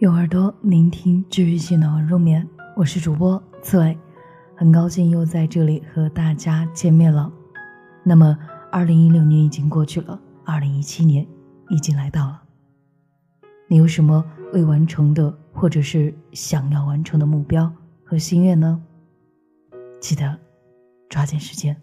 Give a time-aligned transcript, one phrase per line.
[0.00, 3.98] 用耳朵聆听治愈系的入眠，我是主播刺猬，
[4.56, 7.30] 很高兴又在这里和大家见面了。
[8.02, 8.34] 那么，
[8.72, 11.26] 二零一六年已经过去了，二零一七年
[11.68, 12.42] 已经来到了。
[13.68, 14.24] 你有什么
[14.54, 17.70] 未完成的，或者是想要完成的目标
[18.02, 18.82] 和心愿呢？
[20.00, 20.38] 记得
[21.10, 21.76] 抓紧时间。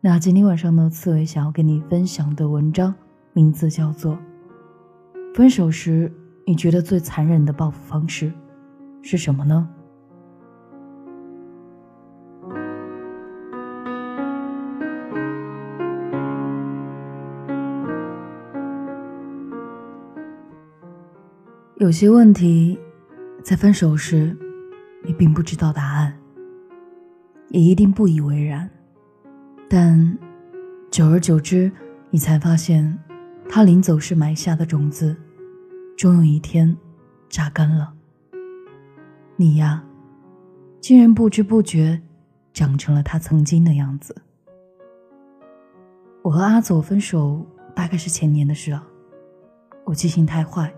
[0.00, 2.94] 那今天晚上呢，刺猬想要跟你分享的文章
[3.32, 4.16] 名字叫做。
[5.32, 6.12] 分手时，
[6.44, 8.32] 你觉得最残忍的报复方式
[9.00, 9.68] 是什么呢？
[21.76, 22.78] 有些问题，
[23.42, 24.36] 在分手时，
[25.02, 26.12] 你并不知道答案，
[27.48, 28.68] 也一定不以为然，
[29.68, 30.18] 但
[30.90, 31.70] 久而久之，
[32.10, 32.98] 你才发现。
[33.52, 35.16] 他临走时埋下的种子，
[35.96, 36.76] 终有一天
[37.28, 37.92] 扎根了。
[39.34, 39.84] 你呀，
[40.80, 42.00] 竟然不知不觉
[42.52, 44.14] 长成了他曾经的样子。
[46.22, 48.86] 我和阿佐分手大概是前年的事了。
[49.82, 50.72] 我记性太坏，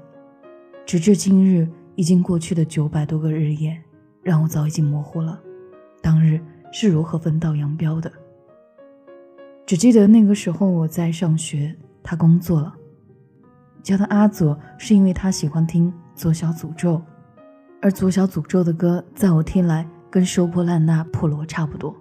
[0.87, 3.79] 直至今日已经过去的九百多个日夜，
[4.23, 5.39] 让我早已经模糊了
[6.01, 6.41] 当日
[6.73, 8.11] 是如何分道扬镳的。
[9.67, 11.77] 只记得那个时候我在上学。
[12.03, 12.75] 他工作了，
[13.83, 17.01] 叫他阿佐是因为他喜欢听左小诅咒，
[17.81, 21.95] 而左小诅咒的歌在我听来跟收破烂那破锣差不多。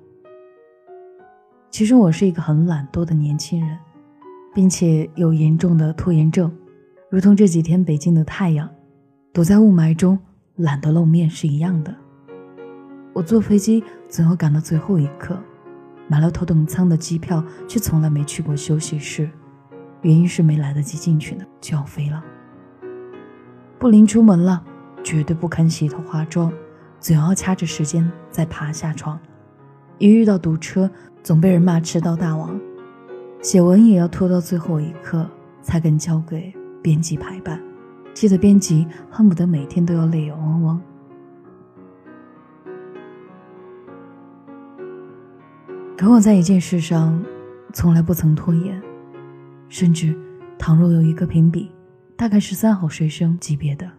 [1.69, 3.77] 其实我是一个很懒惰的年轻人，
[4.53, 6.51] 并且有严重的拖延症，
[7.09, 8.69] 如同这几天北京的太阳，
[9.31, 10.19] 躲在雾霾中
[10.57, 11.95] 懒得露面是一样的。
[13.13, 15.37] 我坐飞机总要赶到最后一刻，
[16.07, 19.29] 买了头等舱的机票，却从来没去过休息室。
[20.01, 22.23] 原因是没来得及进去呢，就要飞了。
[23.77, 24.63] 不临出门了，
[25.03, 26.51] 绝对不肯洗头化妆，
[26.99, 29.19] 总要掐着时间再爬下床。
[29.97, 30.89] 一遇到堵车，
[31.23, 32.59] 总被人骂迟到大王。
[33.41, 35.27] 写文也要拖到最后一刻
[35.61, 37.59] 才肯交给编辑排版，
[38.13, 40.81] 气得编辑恨不得每天都要泪眼汪汪。
[45.97, 47.23] 可我在一件事上，
[47.73, 48.81] 从来不曾拖延。
[49.71, 50.13] 甚至，
[50.59, 51.71] 倘若有一个评比，
[52.17, 53.89] 大概是三好学生级别的，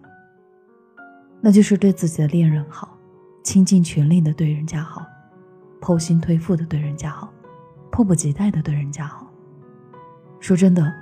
[1.40, 2.94] 那就是对自己的恋人好，
[3.42, 5.02] 倾尽全力的对人家好，
[5.80, 7.32] 剖心推腹的对人家好，
[7.90, 9.26] 迫不及待的对人家好。
[10.40, 10.92] 说真的，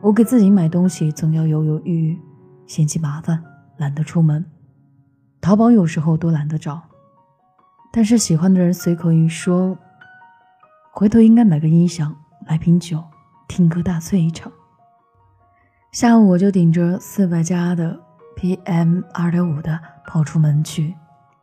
[0.00, 2.18] 我给自己买东西总要犹犹豫豫，
[2.66, 3.40] 嫌弃麻烦，
[3.76, 4.44] 懒得出门，
[5.40, 6.82] 淘宝有时候都懒得找。
[7.92, 9.78] 但是喜欢的人随口一说，
[10.90, 12.12] 回头应该买个音响，
[12.48, 13.00] 来瓶酒。
[13.48, 14.52] 听歌大醉一场。
[15.90, 17.98] 下午我就顶着四百加的
[18.36, 20.94] PM 二点五的跑出门去，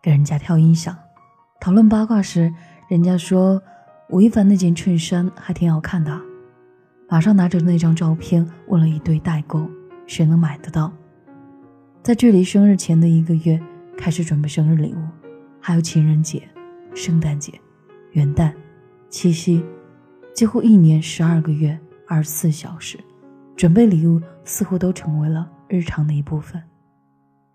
[0.01, 0.95] 给人家挑音响。
[1.59, 2.53] 讨论八卦时，
[2.87, 3.61] 人家说
[4.09, 6.17] 吴亦凡那件衬衫还挺好看的，
[7.09, 9.67] 马上拿着那张照片问了一堆代购，
[10.05, 10.93] 谁能买得到？
[12.03, 13.59] 在距离生日前的一个月
[13.97, 14.99] 开始准备生日礼物，
[15.59, 16.47] 还有情人节、
[16.93, 17.51] 圣诞节、
[18.11, 18.53] 元旦、
[19.09, 19.65] 七夕，
[20.35, 21.77] 几乎一年十二个月。
[22.07, 22.99] 二十四小时，
[23.55, 26.61] 准备礼物似乎都成为了日常的一部分。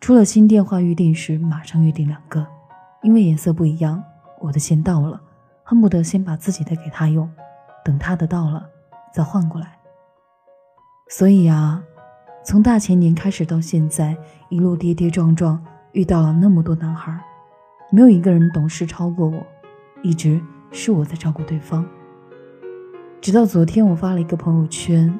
[0.01, 2.47] 出了新电话预定时，马上预定两个，
[3.03, 4.03] 因为颜色不一样。
[4.41, 5.21] 我的先到了，
[5.63, 7.31] 恨不得先把自己的给他用，
[7.85, 8.67] 等他的到了
[9.13, 9.79] 再换过来。
[11.11, 11.83] 所以啊，
[12.45, 14.17] 从大前年开始到现在，
[14.49, 15.63] 一路跌跌撞撞，
[15.93, 17.21] 遇到了那么多男孩，
[17.93, 19.47] 没有一个人懂事超过我，
[20.03, 20.41] 一直
[20.73, 21.87] 是我在照顾对方。
[23.21, 25.13] 直到昨天，我发了一个朋友圈，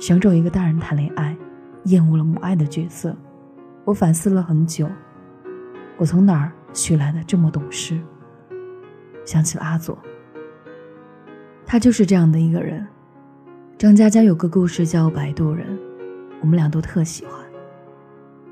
[0.00, 1.36] 想找一个大人谈恋爱，
[1.84, 3.14] 厌恶了母爱的角色。
[3.84, 4.88] 我反思了很久，
[5.98, 8.00] 我从哪儿学来的这么懂事？
[9.22, 9.98] 想起了阿佐，
[11.66, 12.86] 他就是这样的一个人。
[13.76, 15.66] 张嘉佳有个故事叫《摆渡人》，
[16.40, 17.34] 我们俩都特喜欢。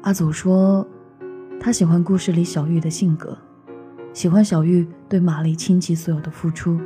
[0.03, 0.87] 阿佐说，
[1.59, 3.39] 他喜欢故事里小玉的性格，
[4.13, 6.79] 喜欢小玉对玛丽倾其所有的付出。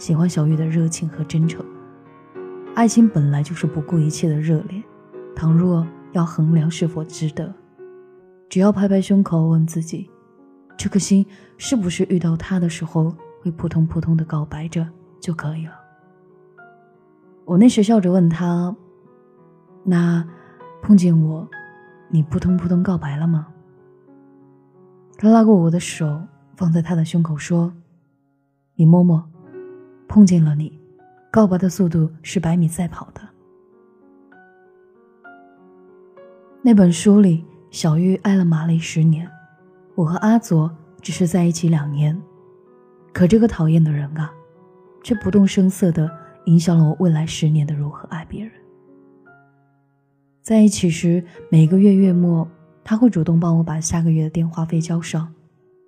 [0.00, 1.62] 喜欢小玉的热情和真诚，
[2.74, 4.82] 爱情本来就是不顾一切的热烈。
[5.36, 7.52] 倘若要衡量是否值得，
[8.48, 10.10] 只要拍拍胸口问自己，
[10.74, 11.24] 这颗心
[11.58, 14.88] 是不是遇到他的时候会扑通扑通的告白着
[15.20, 15.74] 就可以了。
[17.44, 18.74] 我那时笑着问他
[19.84, 20.26] ：“那
[20.80, 21.46] 碰见我，
[22.08, 23.48] 你扑通扑通告白了吗？”
[25.18, 26.22] 他拉过我的手，
[26.56, 27.70] 放在他的胸口说
[28.76, 29.22] ：“你摸摸。”
[30.10, 30.76] 碰见了你，
[31.30, 33.20] 告白的速度是百米赛跑的。
[36.62, 39.30] 那本书里，小玉爱了马丽十年，
[39.94, 40.68] 我和阿佐
[41.00, 42.20] 只是在一起两年，
[43.12, 44.32] 可这个讨厌的人啊，
[45.04, 46.10] 却不动声色地
[46.46, 48.50] 影响了我未来十年的如何爱别人。
[50.42, 52.50] 在一起时，每个月月末，
[52.82, 55.32] 他会主动帮我把下个月的电话费交上，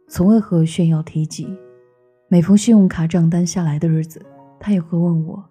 [0.06, 1.58] 从未和炫耀提及。
[2.32, 4.24] 每逢信用卡账单下来的日子，
[4.58, 5.44] 他也会问我：“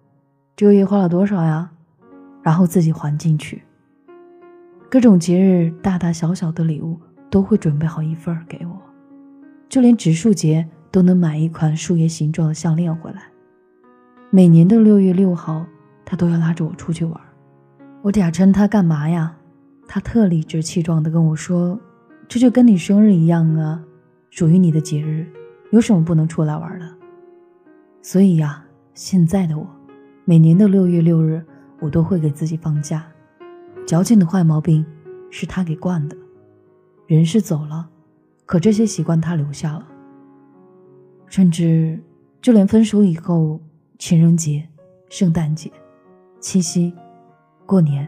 [0.56, 1.70] 这个月花了多少呀？”
[2.42, 3.62] 然后自己还进去。
[4.90, 6.98] 各种节日，大大小小的礼物
[7.30, 8.76] 都会准备好一份给我，
[9.68, 13.22] 就连植树节都能买一款树叶形状的项链回来。
[14.30, 15.64] 每年的六月六号，
[16.04, 17.20] 他都要拉着我出去玩。
[18.02, 19.36] 我假称他干嘛呀？
[19.86, 21.78] 他特理直气壮地跟我说
[22.26, 23.84] ：“这就跟你生日一样啊，
[24.30, 25.24] 属于你的节日，
[25.72, 26.88] 有什么不能出来玩的？”
[28.00, 28.64] 所以呀，
[28.94, 29.66] 现在的我，
[30.24, 31.44] 每年的六月六日，
[31.80, 33.04] 我都会给自己放假。
[33.86, 34.86] 矫情的坏毛病
[35.30, 36.16] 是他给惯的，
[37.06, 37.88] 人是走了，
[38.46, 39.86] 可这些习惯他留下了。
[41.26, 41.98] 甚至
[42.40, 43.60] 就连分手以后，
[43.98, 44.68] 情人节、
[45.08, 45.70] 圣诞节、
[46.40, 46.92] 七夕。
[47.64, 48.06] 过年，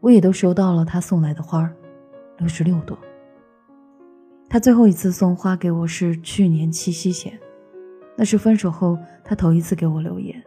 [0.00, 1.74] 我也都收到了他送来的花儿，
[2.38, 2.98] 六十六朵。
[4.52, 7.40] 他最后一次送花给我是去年七夕前，
[8.14, 10.44] 那是分手后他头一次给我留言。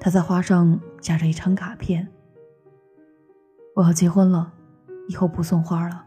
[0.00, 2.08] 他在花上夹着一张卡片
[3.76, 4.52] ：“我要结婚了，
[5.06, 6.04] 以后不送花了，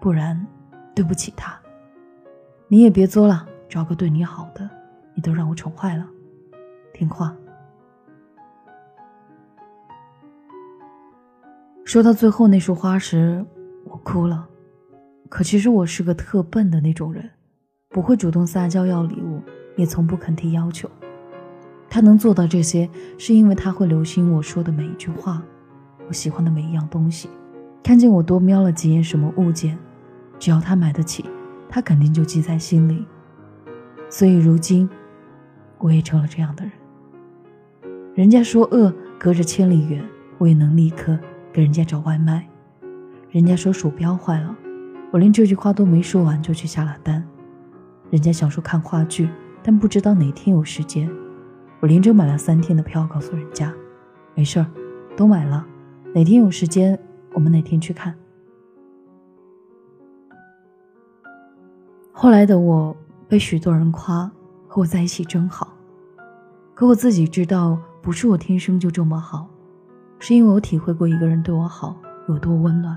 [0.00, 0.44] 不然
[0.92, 1.56] 对不起他。
[2.66, 4.68] 你也别作了，找个对你好的，
[5.14, 6.04] 你都让我宠坏了，
[6.92, 7.32] 听话。”
[11.86, 13.46] 说到最后那束花时，
[13.84, 14.48] 我哭了。
[15.30, 17.30] 可其实我是个特笨的那种人，
[17.88, 19.40] 不会主动撒娇要礼物，
[19.76, 20.90] 也从不肯提要求。
[21.88, 25.40] 他能做到这些，是因为他会留心我说的每一句话，
[26.08, 27.30] 我喜欢的每一样东西。
[27.80, 29.78] 看见我多瞄了几眼什么物件，
[30.36, 31.24] 只要他买得起，
[31.68, 33.06] 他肯定就记在心里。
[34.08, 34.90] 所以如今，
[35.78, 36.72] 我也成了这样的人。
[38.16, 40.04] 人家说饿隔着千里远，
[40.38, 41.16] 我也能立刻。
[41.52, 42.48] 给人家找外卖，
[43.30, 44.56] 人家说鼠标坏了，
[45.12, 47.26] 我连这句话都没说完就去下了单。
[48.10, 49.28] 人家想说看话剧，
[49.62, 51.10] 但不知道哪天有时间，
[51.80, 53.72] 我连着买了三天的票，告诉人家，
[54.34, 54.66] 没事儿，
[55.16, 55.66] 都买了，
[56.14, 56.98] 哪天有时间
[57.32, 58.14] 我们哪天去看。
[62.12, 62.96] 后来的我
[63.28, 64.30] 被许多人夸
[64.68, 65.72] 和我在一起真好，
[66.74, 69.48] 可我自己知道，不是我天生就这么好。
[70.20, 71.96] 是因为我体会过一个人对我好
[72.28, 72.96] 有多温暖。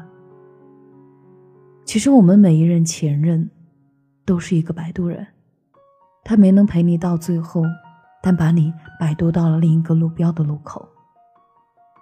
[1.86, 3.50] 其实我们每一任前任，
[4.26, 5.28] 都是一个摆渡人，
[6.24, 7.64] 他没能陪你到最后，
[8.22, 10.88] 但把你摆渡到了另一个路标的路口。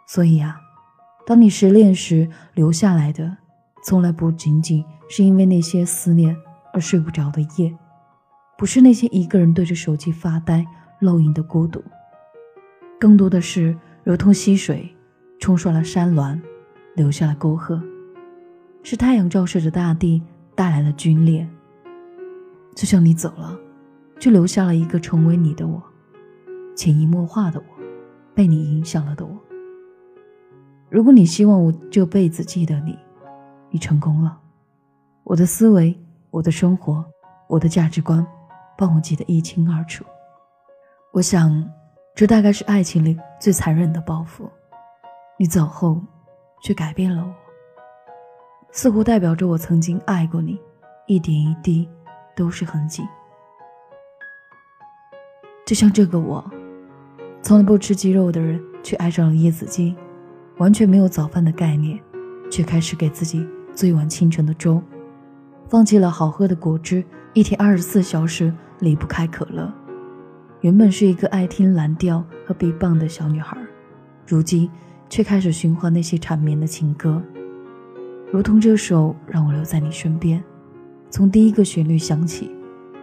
[0.08, 0.60] 所以啊，
[1.26, 3.38] 当你失恋时留下来的，
[3.84, 6.36] 从来不仅仅是因为那些思念
[6.74, 7.76] 而睡不着的夜，
[8.58, 10.66] 不是那些一个人对着手机发呆
[11.00, 11.84] 露营的孤独，
[13.00, 14.96] 更多的是如同溪水。
[15.40, 16.40] 冲刷了山峦，
[16.96, 17.82] 留下了沟壑，
[18.84, 20.22] 是太阳照射着大地
[20.56, 21.48] 带来了皲裂。
[22.76, 23.58] 就像你走了，
[24.20, 25.82] 就留下了一个成为你的我，
[26.76, 27.84] 潜移默化的我，
[28.34, 29.38] 被你影响了的我。
[30.90, 32.98] 如果你希望我这辈子记得你，
[33.70, 34.40] 你成功了。
[35.24, 35.98] 我的思维，
[36.30, 37.06] 我的生活，
[37.48, 38.26] 我的价值观，
[38.78, 40.04] 帮我记得一清二楚。
[41.12, 41.70] 我想，
[42.16, 44.50] 这大概是爱情里最残忍的报复。
[45.38, 46.02] 你走后，
[46.64, 47.34] 却改变了我，
[48.72, 50.60] 似乎代表着我曾经爱过你，
[51.06, 51.88] 一点一滴
[52.36, 53.04] 都是痕迹。
[55.66, 56.44] 就像这个我，
[57.42, 59.96] 从来不吃鸡肉的人，却爱上了椰子鸡；
[60.58, 62.00] 完全没有早饭的概念，
[62.50, 64.82] 却开始给自己做一碗清晨的粥；
[65.68, 69.72] 放弃了好喝的果汁，一天二十四小时离不开可乐。
[70.62, 73.58] 原本是一个爱听蓝调和 B 棒的小女孩，
[74.26, 74.70] 如今。
[75.10, 77.22] 却开始循环那些缠绵的情歌，
[78.32, 80.40] 如同这首《让我留在你身边》，
[81.10, 82.50] 从第一个旋律响起，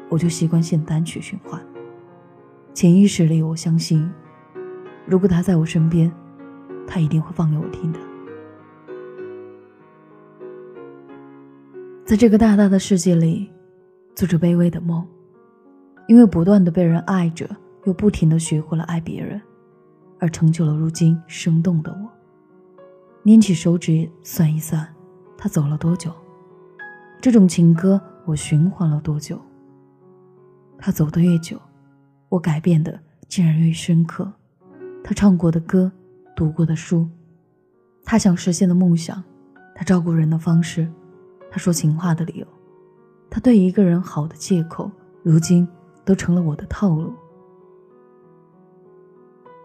[0.09, 1.61] 我就习惯性单曲循环。
[2.73, 4.11] 潜意识里，我相信，
[5.05, 6.11] 如果他在我身边，
[6.87, 7.99] 他一定会放给我听的。
[12.07, 13.51] 在这个大大的世界里，
[14.15, 15.07] 做着卑微的梦，
[16.07, 17.47] 因为不断的被人爱着，
[17.85, 19.39] 又不停的学会了爱别人。
[20.21, 22.11] 而成就了如今生动的我。
[23.23, 24.89] 捏起手指算一算，
[25.39, 26.13] 他走了多久？
[27.21, 29.41] 这种情歌我循环了多久？
[30.77, 31.57] 他走的越久，
[32.29, 34.31] 我改变的竟然越深刻。
[35.05, 35.91] 他唱过的歌，
[36.35, 37.09] 读过的书，
[38.05, 39.23] 他想实现的梦想，
[39.77, 40.91] 他照顾人的方式，
[41.51, 42.47] 他说情话的理由，
[43.31, 44.91] 他对一个人好的借口，
[45.23, 45.67] 如今
[46.05, 47.15] 都成了我的套路。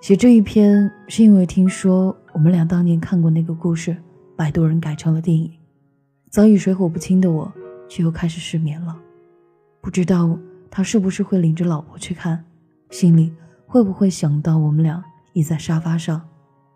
[0.01, 3.95] 写这一篇是因为听说我们俩当年看过那个故事，
[4.35, 5.51] 百度人改成了电影，
[6.33, 7.53] 早已水火不侵的我，
[7.87, 8.99] 却又开始失眠了。
[9.79, 10.35] 不知道
[10.67, 12.43] 他是不是会领着老婆去看，
[12.89, 13.31] 心里
[13.67, 16.19] 会不会想到我们俩倚在沙发上，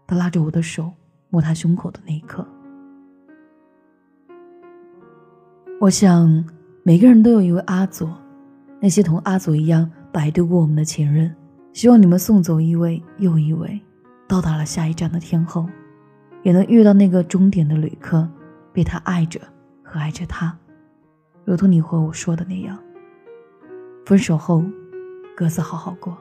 [0.05, 0.91] 他拉着我的手
[1.31, 2.47] 摸他胸口的那一刻。
[5.81, 6.45] 我想
[6.83, 8.15] 每个人都有一位阿佐，
[8.79, 11.35] 那些同阿佐一样摆渡过我们的前任。
[11.73, 13.81] 希望你们送走一位又一位，
[14.27, 15.67] 到达了下一站的天后，
[16.43, 18.29] 也能遇到那个终点的旅客，
[18.77, 19.41] 被他爱着
[19.83, 20.55] 和爱着他，
[21.45, 22.77] 如同你和我说的那样。
[24.05, 24.63] 分手后，
[25.35, 26.15] 各自好好过。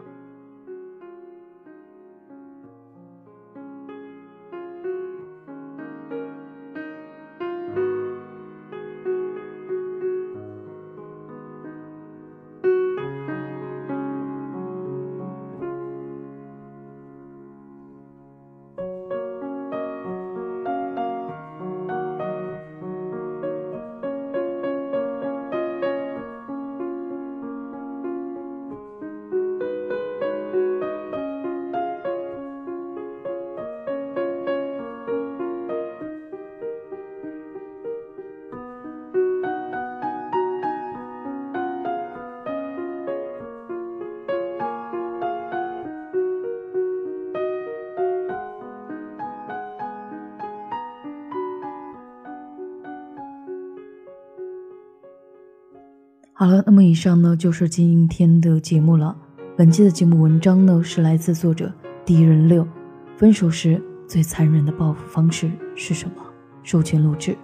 [56.38, 59.16] 好了，那么以上呢就是今天的节目了。
[59.56, 61.72] 本期的节目文章呢是来自作者
[62.04, 62.68] 敌人六，
[63.16, 66.22] 分手时最残忍的报复方式是什么？
[66.62, 67.34] 授权录制，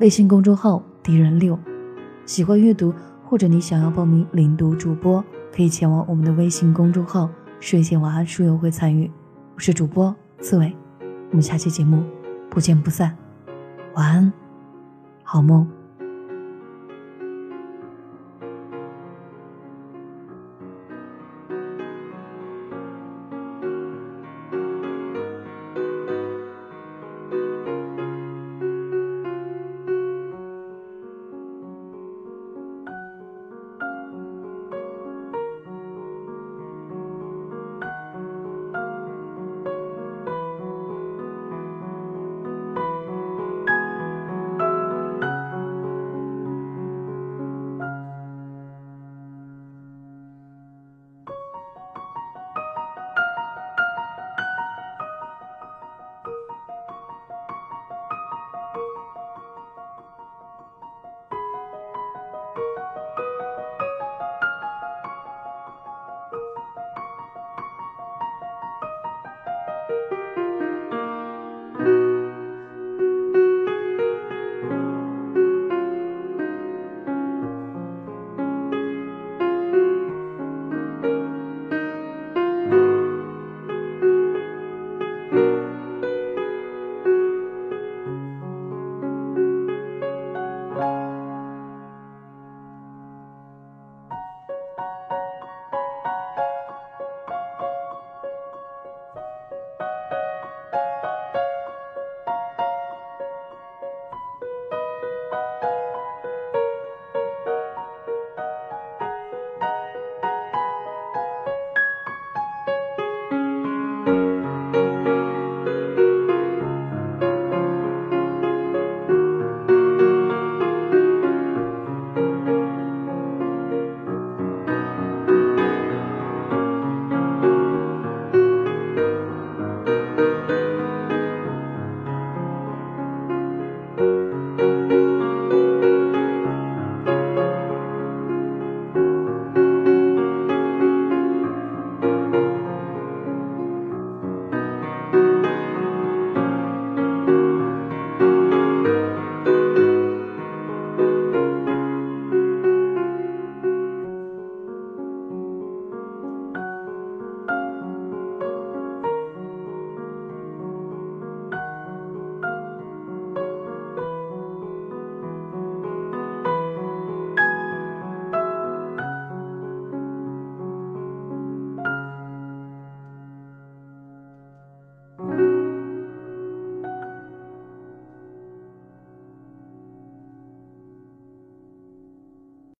[0.00, 1.56] 微信公众号敌人六。
[2.26, 2.92] 喜欢阅读
[3.24, 5.24] 或者你想要报名领读主播，
[5.54, 9.08] 可以前往我们的微信公众号睡前晚安书友会参与。
[9.54, 10.76] 我是主播刺猬，
[11.30, 12.02] 我们下期节目
[12.50, 13.16] 不见不散。
[13.94, 14.32] 晚安，
[15.22, 15.79] 好梦。